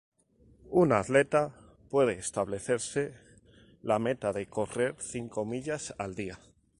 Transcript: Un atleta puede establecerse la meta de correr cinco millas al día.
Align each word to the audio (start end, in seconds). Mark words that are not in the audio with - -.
Un 0.71 0.89
atleta 0.93 1.53
puede 1.91 2.13
establecerse 2.13 3.13
la 3.83 3.99
meta 3.99 4.33
de 4.33 4.47
correr 4.47 4.95
cinco 4.99 5.45
millas 5.45 5.93
al 5.99 6.15
día. 6.15 6.39